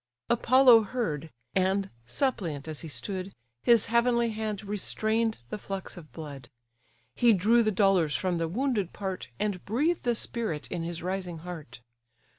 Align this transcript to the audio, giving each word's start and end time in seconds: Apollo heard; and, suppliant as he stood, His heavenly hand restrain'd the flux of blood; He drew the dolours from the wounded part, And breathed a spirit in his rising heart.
Apollo 0.31 0.81
heard; 0.81 1.29
and, 1.53 1.91
suppliant 2.07 2.67
as 2.67 2.79
he 2.79 2.87
stood, 2.87 3.33
His 3.61 3.85
heavenly 3.85 4.31
hand 4.31 4.63
restrain'd 4.63 5.41
the 5.49 5.59
flux 5.59 5.95
of 5.95 6.11
blood; 6.11 6.49
He 7.13 7.33
drew 7.33 7.61
the 7.61 7.69
dolours 7.69 8.15
from 8.15 8.39
the 8.39 8.47
wounded 8.47 8.93
part, 8.93 9.29
And 9.39 9.63
breathed 9.63 10.07
a 10.07 10.15
spirit 10.15 10.67
in 10.71 10.81
his 10.81 11.03
rising 11.03 11.37
heart. 11.45 11.81